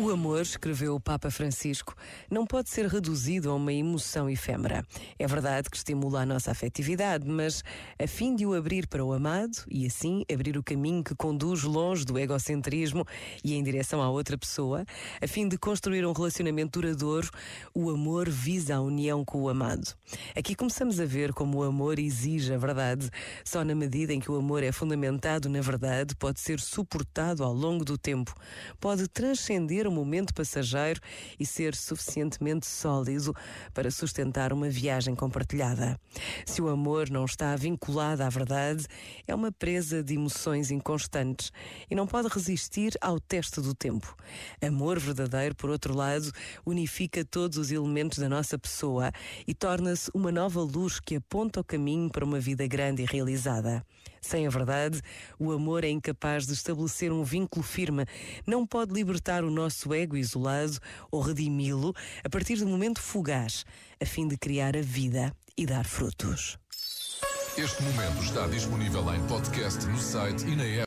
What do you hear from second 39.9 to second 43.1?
de emoções inconstantes e não pode resistir